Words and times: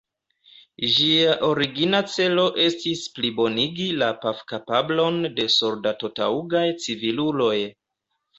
Ĝia 0.93 1.33
origina 1.47 1.99
celo 2.13 2.45
estis 2.63 3.03
plibonigi 3.17 3.85
la 4.05 4.09
paf-kapablon 4.25 5.21
de 5.37 5.47
soldato-taŭgaj 5.59 6.65
civiluloj. 6.87 7.55